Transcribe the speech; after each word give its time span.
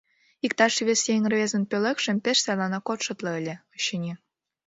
Иктаж 0.45 0.73
вес 0.87 1.01
еҥ 1.13 1.21
рвезын 1.31 1.63
пӧлекшым 1.71 2.17
пеш 2.25 2.37
сайланак 2.45 2.87
ок 2.93 2.99
шотло 3.05 3.31
ыле, 3.39 3.55
очыни. 3.73 4.13